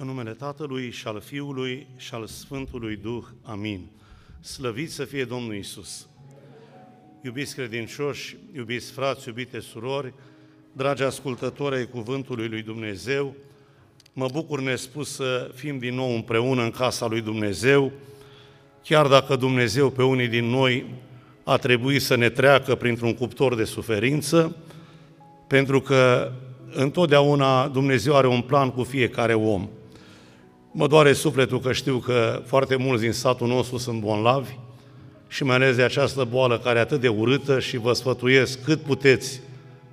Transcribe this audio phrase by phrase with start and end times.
[0.00, 3.24] În numele Tatălui și al Fiului și al Sfântului Duh.
[3.42, 3.86] Amin.
[4.40, 6.08] Slăvit să fie Domnul Isus.
[7.22, 10.14] Iubiți credincioși, iubiți frați, iubite surori,
[10.72, 13.34] dragi ascultători ai Cuvântului lui Dumnezeu,
[14.12, 17.92] mă bucur nespus să fim din nou împreună în casa lui Dumnezeu,
[18.84, 20.84] chiar dacă Dumnezeu pe unii din noi
[21.44, 24.56] a trebuit să ne treacă printr-un cuptor de suferință,
[25.46, 26.32] pentru că
[26.72, 29.68] întotdeauna Dumnezeu are un plan cu fiecare om.
[30.72, 34.52] Mă doare sufletul că știu că foarte mulți din satul nostru sunt bonlavi
[35.28, 38.80] și mai ales de această boală care e atât de urâtă și vă sfătuiesc cât
[38.80, 39.40] puteți,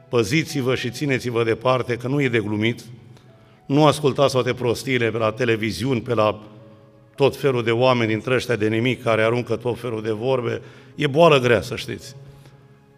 [0.09, 2.81] păziți-vă și țineți-vă departe, că nu e de glumit.
[3.65, 6.39] Nu ascultați toate prostiile pe la televiziuni, pe la
[7.15, 10.61] tot felul de oameni dintre ăștia de nimic care aruncă tot felul de vorbe.
[10.95, 12.15] E boală grea, să știți.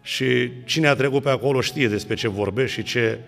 [0.02, 3.18] Și cine a trecut pe acolo știe despre ce vorbește și ce...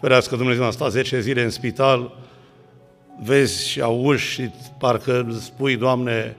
[0.00, 2.18] Ferească Dumnezeu a stat 10 zile în spital,
[3.24, 6.36] vezi și auzi și parcă spui, Doamne,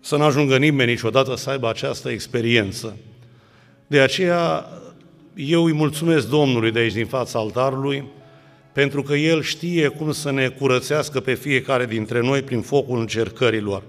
[0.00, 2.96] să nu ajungă nimeni niciodată să aibă această experiență.
[3.86, 4.66] De aceea,
[5.34, 8.04] eu îi mulțumesc Domnului de aici, din fața altarului,
[8.72, 13.82] pentru că El știe cum să ne curățească pe fiecare dintre noi prin focul încercărilor.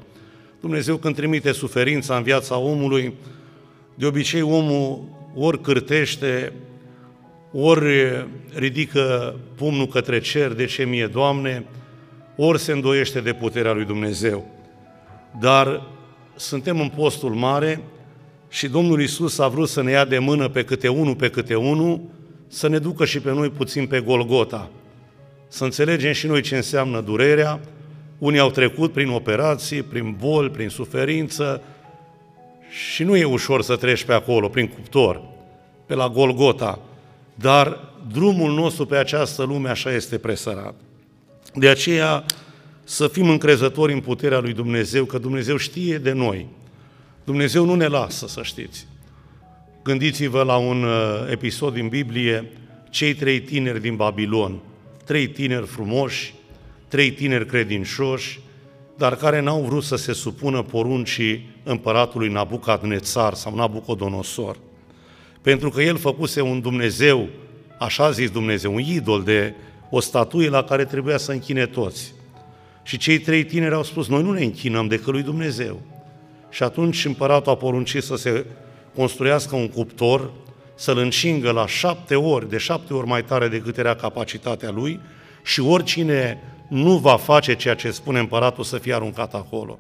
[0.59, 3.14] Dumnezeu când trimite suferința în viața omului,
[3.95, 5.03] de obicei omul
[5.36, 6.53] ori cârtește,
[7.54, 11.66] ori ridică pumnul către cer, de ce mie, Doamne,
[12.36, 14.46] ori se îndoiește de puterea lui Dumnezeu.
[15.40, 15.81] Dar
[16.36, 17.81] suntem în postul mare
[18.50, 21.56] și Domnul Isus a vrut să ne ia de mână pe câte unul, pe câte
[21.56, 22.02] unul,
[22.48, 24.70] să ne ducă și pe noi puțin pe Golgota.
[25.48, 27.59] Să înțelegem și noi ce înseamnă durerea.
[28.18, 31.62] Unii au trecut prin operații, prin boli, prin suferință
[32.70, 35.22] și nu e ușor să treci pe acolo, prin cuptor,
[35.86, 36.80] pe la Golgota.
[37.36, 37.80] Dar
[38.12, 40.76] drumul nostru pe această lume așa este presărat.
[41.53, 42.25] De aceea
[42.84, 46.48] să fim încrezători în puterea lui Dumnezeu, că Dumnezeu știe de noi.
[47.23, 48.88] Dumnezeu nu ne lasă, să știți.
[49.84, 50.91] Gândiți-vă la un uh,
[51.31, 52.52] episod din Biblie,
[52.90, 54.59] cei trei tineri din Babilon,
[55.06, 56.34] trei tineri frumoși,
[56.88, 58.40] trei tineri credincioși,
[58.97, 64.58] dar care n-au vrut să se supună poruncii împăratului Nabucadnețar sau Nabucodonosor.
[65.44, 67.28] Pentru că el făcuse un Dumnezeu,
[67.80, 69.54] așa zis Dumnezeu, un idol de
[69.90, 72.14] o statuie la care trebuia să închine toți.
[72.84, 75.80] Și cei trei tineri au spus, noi nu ne închinăm decât lui Dumnezeu.
[76.50, 78.46] Și atunci împăratul a poruncit să se
[78.96, 80.32] construiască un cuptor,
[80.76, 85.00] să-l încingă la șapte ori, de șapte ori mai tare decât era capacitatea lui
[85.44, 89.80] și oricine nu va face ceea ce spune împăratul să fie aruncat acolo.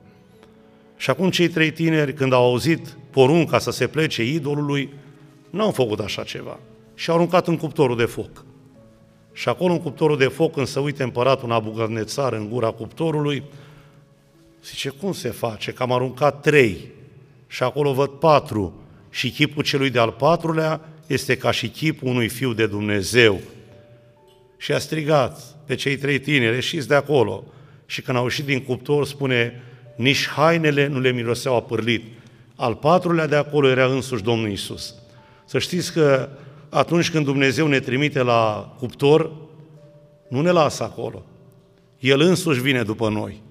[0.97, 4.89] Și acum cei trei tineri, când au auzit porunca să se plece idolului,
[5.53, 6.59] n-au făcut așa ceva
[6.95, 8.45] și au aruncat în cuptorul de foc.
[9.33, 13.43] Și acolo în cuptorul de foc, când se uite împăratul Nabucodonosor în gura cuptorului,
[14.65, 15.71] zice, cum se face?
[15.71, 16.87] Că am aruncat trei
[17.47, 22.53] și acolo văd patru și chipul celui de-al patrulea este ca și chipul unui fiu
[22.53, 23.39] de Dumnezeu.
[24.57, 27.43] Și a strigat pe cei trei tineri, ieșiți de acolo.
[27.85, 29.61] Și când au ieșit din cuptor, spune,
[29.95, 32.03] nici hainele nu le miroseau apărlit.
[32.55, 34.95] Al patrulea de acolo era însuși Domnul Isus.
[35.45, 36.29] Să știți că
[36.69, 39.31] atunci când Dumnezeu ne trimite la cuptor,
[40.29, 41.25] nu ne lasă acolo.
[41.99, 43.41] El însuși vine după noi.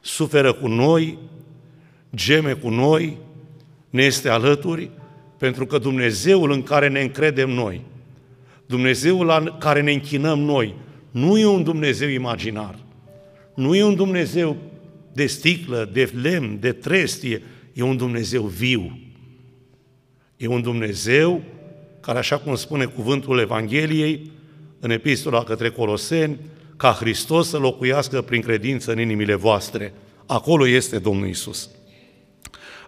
[0.00, 1.18] Suferă cu noi,
[2.14, 3.16] geme cu noi,
[3.90, 4.90] ne este alături,
[5.38, 7.80] pentru că Dumnezeul în care ne încredem noi,
[8.66, 10.74] Dumnezeul la care ne închinăm noi,
[11.10, 12.78] nu e un Dumnezeu imaginar,
[13.54, 14.56] nu e un Dumnezeu
[15.12, 18.98] de sticlă, de lemn, de trestie, e un Dumnezeu viu.
[20.38, 21.42] E un Dumnezeu
[22.00, 24.30] care, așa cum spune cuvântul Evangheliei,
[24.80, 26.38] în epistola către Coloseni,
[26.76, 29.92] ca Hristos să locuiască prin credință în inimile voastre.
[30.26, 31.70] Acolo este Domnul Isus.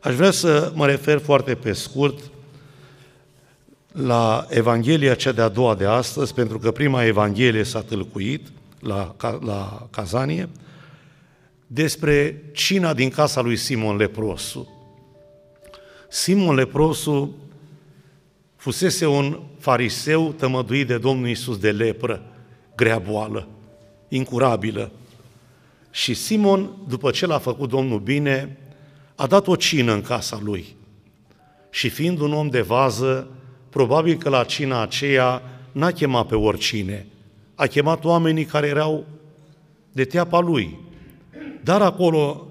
[0.03, 2.31] Aș vrea să mă refer foarte pe scurt
[3.93, 8.47] la Evanghelia cea de-a doua de astăzi, pentru că prima Evanghelie s-a tâlcuit
[8.81, 10.49] la, la Cazanie,
[11.67, 14.80] despre cina din casa lui Simon Leprosu.
[16.13, 17.37] Simon Leprosu
[18.57, 22.23] fusese un fariseu tămăduit de Domnul Isus de lepră,
[22.77, 23.49] grea boală,
[24.09, 24.91] incurabilă.
[25.91, 28.59] Și Simon, după ce l-a făcut Domnul bine,
[29.15, 30.77] a dat o cină în casa lui.
[31.71, 33.29] Și fiind un om de vază,
[33.69, 35.43] probabil că la cina aceea
[35.73, 37.07] n-a chemat pe oricine,
[37.55, 39.05] a chemat oamenii care erau
[39.93, 40.79] de teapa lui.
[41.63, 42.47] Dar acolo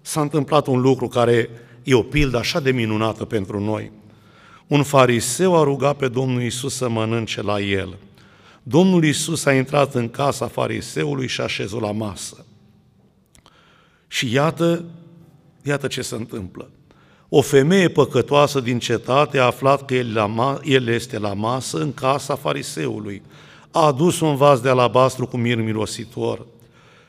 [0.00, 1.48] s-a întâmplat un lucru care
[1.84, 3.90] e o pildă așa de minunată pentru noi–
[4.66, 7.96] un fariseu a rugat pe Domnul Isus să mănânce la el.
[8.62, 12.44] Domnul Iisus a intrat în casa fariseului și a șezut la masă.
[14.08, 14.84] Și iată,
[15.62, 16.70] iată ce se întâmplă.
[17.28, 21.92] O femeie păcătoasă din cetate a aflat că el, la el este la masă în
[21.92, 23.22] casa fariseului.
[23.70, 26.46] A adus un vas de alabastru cu mir mirositor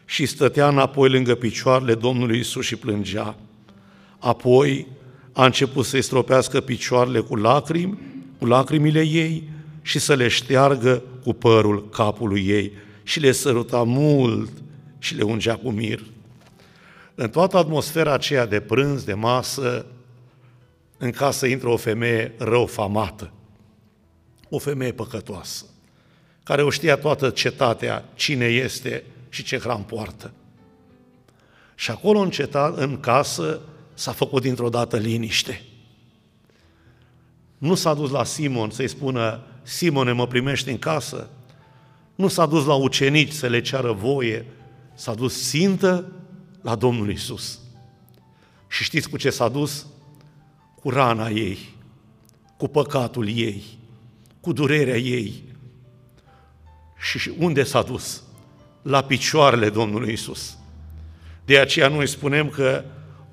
[0.06, 3.36] și stătea înapoi lângă picioarele Domnului Isus și plângea.
[4.26, 4.88] Apoi
[5.32, 8.00] a început să-i stropească picioarele cu lacrimi,
[8.40, 9.50] cu lacrimile ei
[9.82, 12.72] și să le șteargă cu părul capului ei
[13.04, 14.52] și le săruta mult
[15.00, 16.04] și le ungea cu mir.
[17.16, 19.86] În toată atmosfera aceea de prânz, de masă,
[20.98, 23.32] în casă intră o femeie răufamată,
[24.50, 25.66] o femeie păcătoasă,
[26.44, 30.32] care o știa toată cetatea cine este și ce hram poartă.
[31.76, 33.60] Și acolo în, ceta, în casă
[33.96, 35.64] s-a făcut dintr-o dată liniște.
[37.58, 41.30] Nu s-a dus la Simon să-i spună, Simone, mă primești în casă?
[42.16, 44.46] Nu s-a dus la ucenici să le ceară voie,
[44.94, 46.12] s-a dus țintă
[46.62, 47.60] la Domnul Isus.
[48.68, 49.86] Și știți cu ce s-a dus?
[50.82, 51.58] Cu rana ei,
[52.58, 53.64] cu păcatul ei,
[54.40, 55.44] cu durerea ei.
[56.98, 58.24] Și unde s-a dus?
[58.82, 60.58] La picioarele Domnului Isus.
[61.46, 62.84] De aceea noi spunem că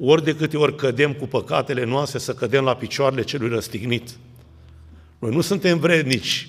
[0.04, 4.10] ori de câte ori cădem cu păcatele noastre, să cădem la picioarele celui răstignit.
[5.18, 6.48] Noi nu suntem vrednici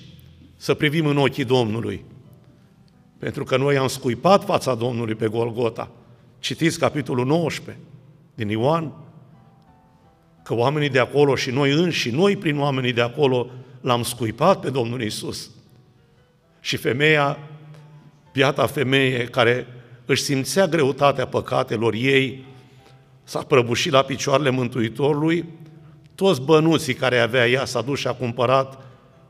[0.55, 2.05] să privim în ochii Domnului,
[3.17, 5.91] pentru că noi am scuipat fața Domnului pe Golgota.
[6.39, 7.83] Citiți capitolul 19
[8.35, 8.93] din Ioan,
[10.43, 13.49] că oamenii de acolo și noi înși, noi prin oamenii de acolo,
[13.81, 15.49] l-am scuipat pe Domnul Isus.
[16.59, 17.37] Și femeia,
[18.31, 19.67] piata femeie care
[20.05, 22.45] își simțea greutatea păcatelor ei,
[23.23, 25.45] s-a prăbușit la picioarele Mântuitorului,
[26.15, 28.77] toți bănuții care avea ea s-a dus și a cumpărat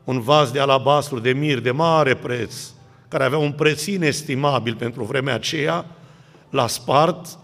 [0.04, 2.54] un vas de alabastru de mir de mare preț,
[3.08, 5.86] care avea un preț inestimabil pentru vremea aceea,
[6.50, 7.38] l-a spart,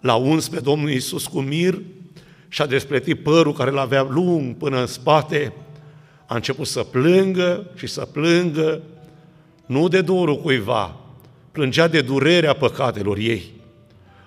[0.00, 1.80] l-a uns pe Domnul Iisus cu mir
[2.48, 5.52] și a despletit părul care l avea lung până în spate,
[6.26, 8.82] a început să plângă și să plângă,
[9.66, 10.96] nu de dorul cuiva,
[11.52, 13.53] plângea de durerea păcatelor ei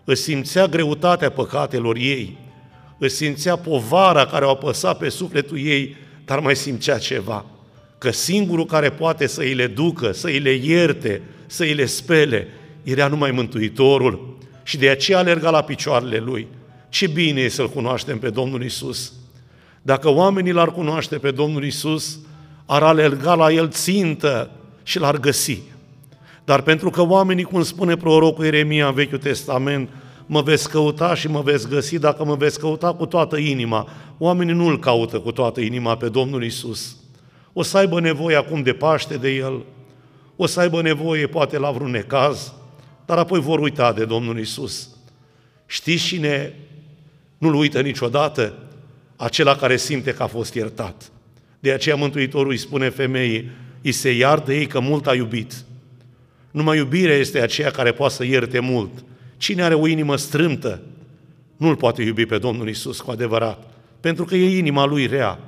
[0.09, 2.37] își simțea greutatea păcatelor ei,
[2.97, 5.95] își simțea povara care o apăsat pe sufletul ei,
[6.25, 7.45] dar mai simțea ceva,
[7.97, 11.85] că singurul care poate să îi le ducă, să îi le ierte, să îi le
[11.85, 12.47] spele,
[12.83, 16.47] era numai Mântuitorul și de aceea alerga la picioarele lui.
[16.89, 19.13] Ce bine e să-L cunoaștem pe Domnul Isus.
[19.81, 22.19] Dacă oamenii l-ar cunoaște pe Domnul Isus,
[22.65, 24.51] ar alerga la El țintă
[24.83, 25.61] și l-ar găsi.
[26.47, 29.89] Dar pentru că oamenii, cum spune prorocul Ieremia în Vechiul Testament,
[30.25, 33.87] mă veți căuta și mă veți găsi dacă mă veți căuta cu toată inima.
[34.17, 36.95] Oamenii nu îl caută cu toată inima pe Domnul Isus.
[37.53, 39.65] O să aibă nevoie acum de Paște de El,
[40.35, 42.53] o să aibă nevoie poate la vreun necaz,
[43.05, 44.89] dar apoi vor uita de Domnul Isus.
[45.65, 46.53] Știți cine
[47.37, 48.53] nu-L uită niciodată?
[49.15, 51.11] Acela care simte că a fost iertat.
[51.59, 53.49] De aceea Mântuitorul îi spune femeii,
[53.81, 55.65] îi se iartă ei că mult a iubit.
[56.57, 58.91] Numai iubirea este aceea care poate să ierte mult.
[59.37, 60.81] Cine are o inimă strâmtă,
[61.57, 65.39] nu-L poate iubi pe Domnul Isus cu adevărat, pentru că e inima lui rea.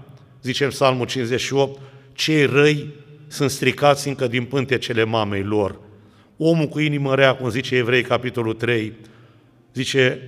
[0.42, 1.80] Zice în Psalmul 58,
[2.14, 2.88] cei răi
[3.28, 5.80] sunt stricați încă din pântecele mamei lor.
[6.38, 8.94] Omul cu inimă rea, cum zice Evrei, capitolul 3,
[9.74, 10.22] zice,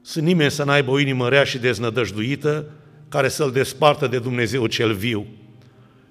[0.00, 2.64] să nimeni să n-aibă o inimă rea și deznădăjduită,
[3.08, 5.26] care să-l despartă de Dumnezeu cel viu.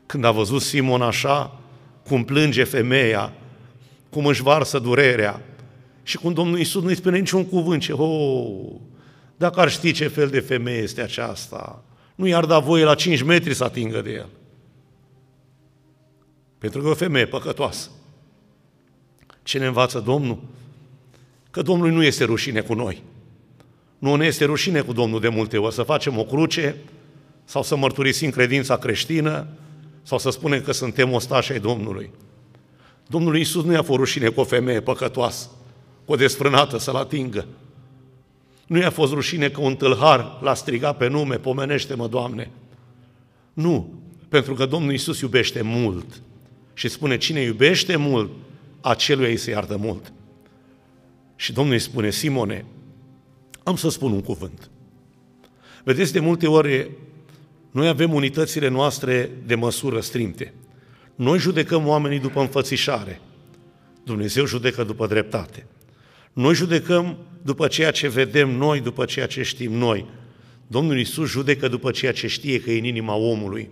[0.05, 1.60] Când a văzut Simon așa,
[2.11, 3.33] cum plânge femeia,
[4.09, 5.41] cum își varsă durerea
[6.03, 8.69] și cum Domnul Iisus nu-i spune niciun cuvânt, ce, oh,
[9.37, 11.83] dacă ar ști ce fel de femeie este aceasta,
[12.15, 14.29] nu i-ar da voie la 5 metri să atingă de el.
[16.57, 17.89] Pentru că e o femeie păcătoasă.
[19.43, 20.39] Ce ne învață Domnul?
[21.51, 23.03] Că Domnul nu este rușine cu noi.
[23.97, 26.75] Nu ne este rușine cu Domnul de multe ori să facem o cruce
[27.43, 29.47] sau să mărturisim credința creștină
[30.11, 32.11] sau să spunem că suntem ostași ai Domnului.
[33.07, 35.49] Domnul Iisus nu i-a fost rușine cu o femeie păcătoasă,
[36.05, 37.47] cu o desfrânată să-l atingă.
[38.67, 42.49] Nu i-a fost rușine că un tâlhar l-a strigat pe nume, pomenește-mă, Doamne.
[43.53, 43.93] Nu,
[44.29, 46.21] pentru că Domnul Iisus iubește mult
[46.73, 48.31] și spune, cine iubește mult,
[48.81, 50.13] acelui îi se iartă mult.
[51.35, 52.65] Și Domnul îi spune, Simone,
[53.63, 54.69] am să spun un cuvânt.
[55.83, 56.91] Vedeți, de multe ori
[57.71, 60.53] noi avem unitățile noastre de măsură strinte.
[61.15, 63.21] Noi judecăm oamenii după înfățișare.
[64.03, 65.65] Dumnezeu judecă după dreptate.
[66.33, 70.05] Noi judecăm după ceea ce vedem noi, după ceea ce știm noi.
[70.67, 73.69] Domnul Isus judecă după ceea ce știe că e în inima omului.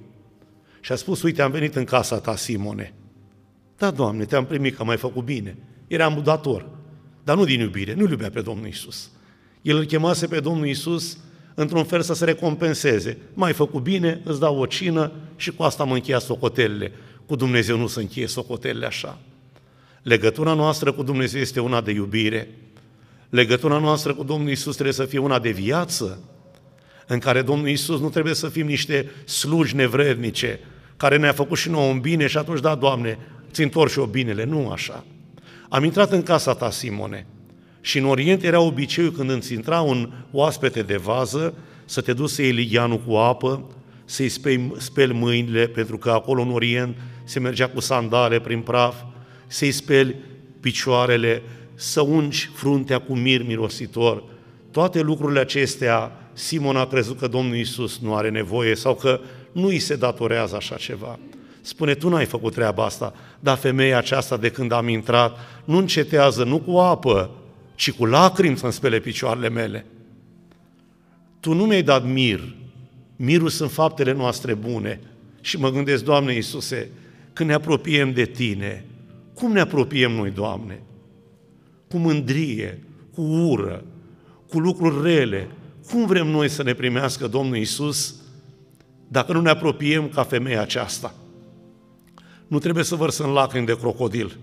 [0.81, 2.93] Și a spus, uite, am venit în casa ta, Simone.
[3.77, 5.57] Da, Doamne, te-am primit că m-ai făcut bine.
[5.87, 6.69] Eram dator,
[7.23, 9.11] dar nu din iubire, nu iubea pe Domnul Isus.
[9.61, 11.17] El îl chemase pe Domnul Isus
[11.53, 13.17] într-un fel să se recompenseze.
[13.33, 16.91] M-ai făcut bine, îți dau o cină și cu asta mă încheia socotelele.
[17.25, 19.17] Cu Dumnezeu nu se încheie socotelele așa.
[20.01, 22.49] Legătura noastră cu Dumnezeu este una de iubire.
[23.29, 26.19] Legătura noastră cu Domnul Isus trebuie să fie una de viață,
[27.07, 30.59] în care Domnul Isus nu trebuie să fim niște sluji nevrednice,
[30.97, 33.17] care ne-a făcut și nouă un bine și atunci, da, Doamne,
[33.51, 34.43] ți întorci și o binele.
[34.43, 35.05] Nu așa.
[35.69, 37.25] Am intrat în casa ta, Simone,
[37.89, 41.53] și în Orient era obiceiul când îți intra un oaspete de vază
[41.85, 43.63] să te duci să iei ligheanul cu apă,
[44.05, 48.95] să-i speli, speli mâinile, pentru că acolo în Orient se mergea cu sandale prin praf,
[49.47, 50.15] să-i speli
[50.59, 51.41] picioarele,
[51.75, 54.23] să ungi fruntea cu mir mirositor.
[54.71, 59.19] Toate lucrurile acestea, Simon a crezut că Domnul Isus nu are nevoie sau că
[59.51, 61.19] nu îi se datorează așa ceva.
[61.61, 66.43] Spune, tu n-ai făcut treaba asta, dar femeia aceasta de când am intrat nu încetează,
[66.43, 67.29] nu cu apă,
[67.79, 69.85] ci cu lacrimi să-mi spele picioarele mele.
[71.39, 72.55] Tu nu mi-ai dat mir,
[73.15, 74.99] mirul sunt faptele noastre bune.
[75.41, 76.89] Și mă gândesc, Doamne Iisuse,
[77.33, 78.85] când ne apropiem de Tine,
[79.33, 80.81] cum ne apropiem noi, Doamne?
[81.89, 82.83] Cu mândrie,
[83.13, 83.83] cu ură,
[84.49, 85.49] cu lucruri rele.
[85.89, 88.15] Cum vrem noi să ne primească Domnul Iisus
[89.07, 91.13] dacă nu ne apropiem ca femeia aceasta?
[92.47, 94.37] Nu trebuie să vărsăm lacrimi de crocodil.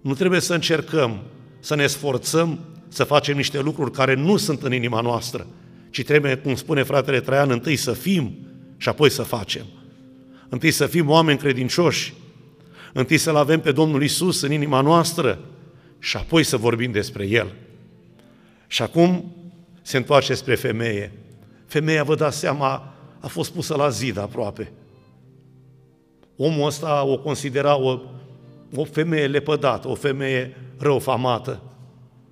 [0.00, 1.22] Nu trebuie să încercăm
[1.62, 5.46] să ne sforțăm să facem niște lucruri care nu sunt în inima noastră,
[5.90, 8.34] ci trebuie, cum spune fratele Traian, întâi să fim
[8.76, 9.66] și apoi să facem.
[10.48, 12.14] Întâi să fim oameni credincioși,
[12.92, 15.38] întâi să-L avem pe Domnul Isus în inima noastră
[15.98, 17.52] și apoi să vorbim despre El.
[18.66, 19.34] Și acum
[19.82, 21.12] se întoarce spre femeie.
[21.66, 24.72] Femeia, vă dați seama, a fost pusă la zid aproape.
[26.36, 28.00] Omul ăsta o considera o,
[28.74, 31.62] o femeie lepădată, o femeie răufamată.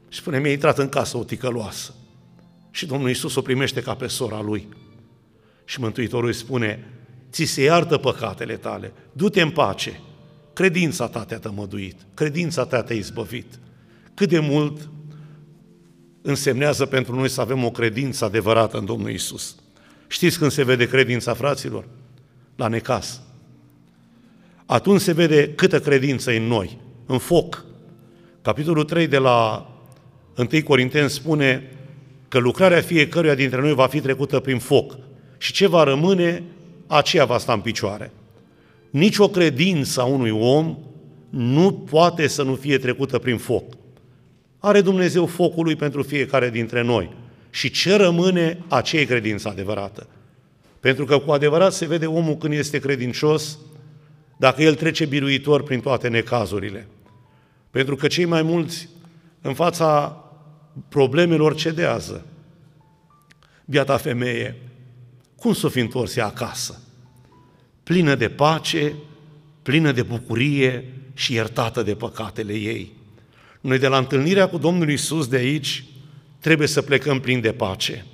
[0.09, 1.95] Și spune, mi-a intrat în casă o ticăloasă.
[2.71, 4.69] Și Domnul Iisus o primește ca pe sora lui.
[5.65, 6.93] Și Mântuitorul îi spune,
[7.31, 10.01] ți se iartă păcatele tale, du-te în pace,
[10.53, 13.59] credința ta te-a tămăduit, credința ta te-a izbăvit.
[14.15, 14.89] Cât de mult
[16.23, 19.57] însemnează pentru noi să avem o credință adevărată în Domnul Isus.
[20.07, 21.89] Știți când se vede credința, fraților?
[22.57, 23.21] La necas.
[24.67, 27.65] Atunci se vede câtă credință e în noi, în foc.
[28.43, 29.71] Capitolul 3 de la
[30.37, 31.71] 1 Corinteni spune
[32.29, 34.99] că lucrarea fiecăruia dintre noi va fi trecută prin foc
[35.39, 36.43] și ce va rămâne,
[36.87, 38.11] aceea va sta în picioare.
[38.91, 40.79] Nici o credință a unui om
[41.31, 43.65] nu poate să nu fie trecută prin foc.
[44.59, 47.11] Are Dumnezeu focul lui pentru fiecare dintre noi.
[47.51, 50.07] Și ce rămâne, aceea e credința adevărată.
[50.81, 53.59] Pentru că cu adevărat se vede omul când este credincios,
[54.37, 56.87] dacă el trece biruitor prin toate necazurile.
[57.71, 58.89] Pentru că cei mai mulți
[59.41, 60.25] în fața
[60.89, 62.27] problemelor cedează.
[63.65, 64.57] Biata femeie,
[65.37, 66.81] cum să o fi întors acasă?
[67.83, 68.95] Plină de pace,
[69.63, 72.93] plină de bucurie și iertată de păcatele ei.
[73.61, 75.85] Noi de la întâlnirea cu Domnul Isus de aici
[76.39, 78.07] trebuie să plecăm plin de pace.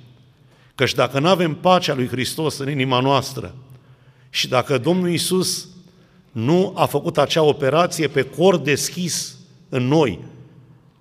[0.75, 3.55] Căci dacă nu avem pacea lui Hristos în inima noastră
[4.29, 5.67] și dacă Domnul Isus
[6.31, 9.36] nu a făcut acea operație pe cor deschis
[9.69, 10.19] în noi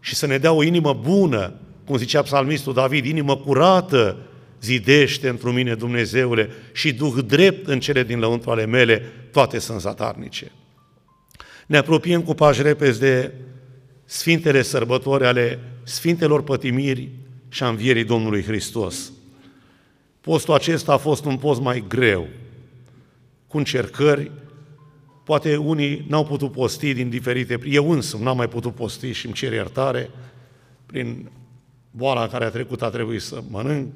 [0.00, 1.52] și să ne dea o inimă bună,
[1.84, 4.16] cum zicea psalmistul David, inimă curată,
[4.60, 9.80] zidește într mine Dumnezeule și Duh drept în cele din lăuntru ale mele, toate sunt
[9.80, 10.52] zatarnice.
[11.66, 13.32] Ne apropiem cu pași repezi de
[14.04, 17.10] Sfintele sărbători ale Sfintelor Pătimiri
[17.48, 19.12] și a Învierii Domnului Hristos.
[20.20, 22.28] Postul acesta a fost un post mai greu,
[23.46, 24.30] cu încercări,
[25.26, 27.58] Poate unii n-au putut posti din diferite...
[27.64, 30.10] Eu însă n-am mai putut posti și îmi cer iertare.
[30.86, 31.30] Prin
[31.90, 33.92] boala în care a trecut a trebuit să mănânc.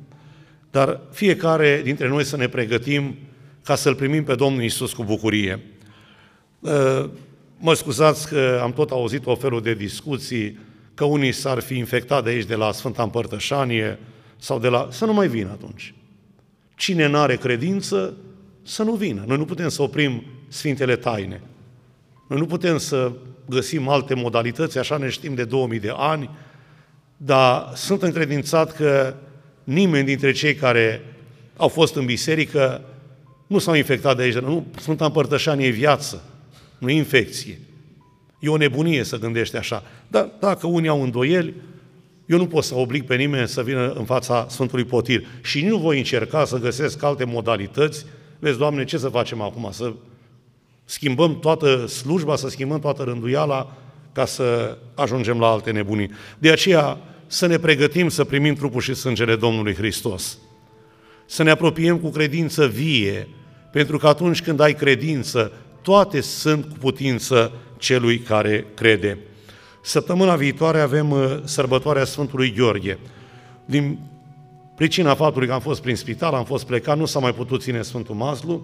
[0.71, 3.15] Dar fiecare dintre noi să ne pregătim
[3.65, 5.61] ca să-L primim pe Domnul Isus cu bucurie.
[6.65, 7.11] Ă,
[7.59, 10.59] mă scuzați că am tot auzit o felul de discuții
[10.95, 13.99] că unii s-ar fi infectat de aici de la Sfânta Împărtășanie
[14.37, 14.89] sau de la...
[14.91, 15.95] Să nu mai vină atunci.
[16.77, 18.17] Cine nu are credință,
[18.63, 19.25] să nu vină.
[19.27, 21.41] Noi nu putem să oprim Sfintele Taine.
[22.29, 23.13] Noi nu putem să
[23.49, 26.31] găsim alte modalități, așa ne știm de 2000 de ani,
[27.17, 29.15] dar sunt încredințat că
[29.65, 31.03] nimeni dintre cei care
[31.57, 32.83] au fost în biserică
[33.47, 34.35] nu s-au infectat de aici.
[34.35, 36.23] Nu, Sfânta Împărtășanie e viață,
[36.79, 37.59] nu e infecție.
[38.41, 39.83] E o nebunie să gândește așa.
[40.09, 41.55] Dar dacă unii au îndoieli,
[42.27, 45.79] eu nu pot să oblig pe nimeni să vină în fața Sfântului Potir și nu
[45.79, 48.07] voi încerca să găsesc alte modalități
[48.39, 49.69] vezi, Doamne, ce să facem acum?
[49.73, 49.93] Să
[50.91, 53.77] schimbăm toată slujba, să schimbăm toată rânduiala
[54.13, 56.11] ca să ajungem la alte nebunii.
[56.39, 60.39] De aceea să ne pregătim să primim trupul și sângele Domnului Hristos.
[61.27, 63.29] Să ne apropiem cu credință vie,
[63.73, 69.19] pentru că atunci când ai credință, toate sunt cu putință celui care crede.
[69.83, 72.99] Săptămâna viitoare avem uh, sărbătoarea Sfântului Gheorghe.
[73.65, 73.99] Din
[74.77, 77.83] pricina faptului că am fost prin spital, am fost plecat, nu s-a mai putut ține
[77.83, 78.63] Sfântul Mazlu.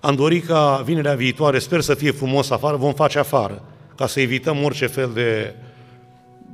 [0.00, 3.62] Am dorit ca vinerea viitoare, sper să fie frumos afară, vom face afară,
[3.96, 5.54] ca să evităm orice fel de...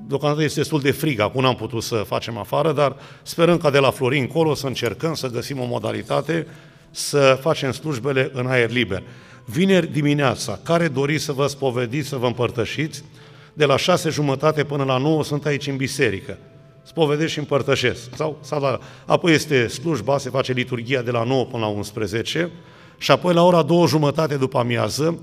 [0.08, 3.78] Deocamdată este destul de frig, acum n-am putut să facem afară, dar sperăm ca de
[3.78, 6.46] la Florin încolo să încercăm să găsim o modalitate
[6.90, 9.02] să facem slujbele în aer liber.
[9.44, 13.04] Vineri dimineața, care doriți să vă spovediți, să vă împărtășiți,
[13.52, 16.38] de la șase jumătate până la nouă sunt aici în biserică.
[16.82, 18.14] Spovedesc și împărtășesc.
[18.14, 22.50] Sau, sau la, apoi este slujba, se face liturgia de la 9 până la 11
[22.98, 25.18] și apoi la ora două jumătate după amiază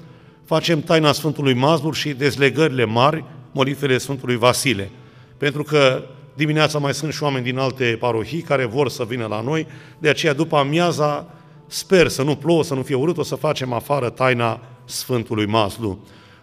[0.45, 4.89] facem taina Sfântului Mazlur și dezlegările mari, molitvele Sfântului Vasile.
[5.37, 6.03] Pentru că
[6.33, 9.67] dimineața mai sunt și oameni din alte parohii care vor să vină la noi,
[9.99, 11.27] de aceea după amiaza
[11.67, 15.99] Sper să nu plouă, să nu fie urât, o să facem afară taina Sfântului Maslu.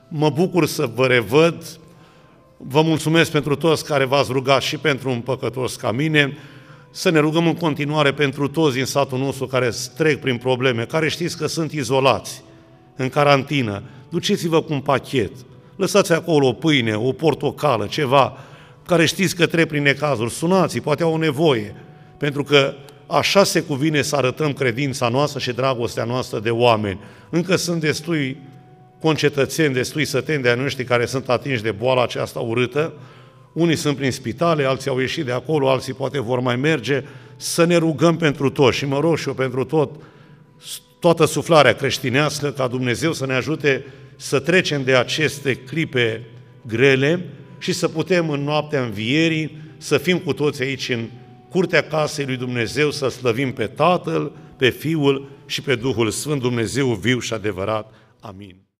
[0.08, 1.78] Mă bucur să vă revăd,
[2.56, 6.38] vă mulțumesc pentru toți care v-ați rugat și pentru un păcătos ca mine,
[6.90, 11.08] să ne rugăm în continuare pentru toți din satul nostru care trec prin probleme, care
[11.08, 12.42] știți că sunt izolați,
[12.96, 13.82] în carantină.
[14.08, 15.32] Duceți-vă cu un pachet,
[15.76, 18.38] lăsați acolo o pâine, o portocală, ceva,
[18.86, 21.74] care știți că trec prin necazuri, sunați poate au o nevoie,
[22.18, 22.74] pentru că
[23.10, 27.00] Așa se cuvine să arătăm credința noastră și dragostea noastră de oameni.
[27.30, 28.36] Încă sunt destui
[29.00, 32.92] concetățeni, destui săteni de noștri care sunt atinși de boala aceasta urâtă.
[33.52, 37.04] Unii sunt prin spitale, alții au ieșit de acolo, alții poate vor mai merge.
[37.36, 39.90] Să ne rugăm pentru toți și mă rog și eu pentru tot,
[40.98, 43.84] toată suflarea creștinească, ca Dumnezeu să ne ajute
[44.16, 46.26] să trecem de aceste clipe
[46.66, 47.24] grele
[47.58, 51.08] și să putem în noaptea învierii să fim cu toți aici în
[51.48, 56.86] curtea casei lui Dumnezeu să slăvim pe Tatăl, pe Fiul și pe Duhul Sfânt, Dumnezeu
[56.86, 57.94] viu și adevărat.
[58.20, 58.60] Amin.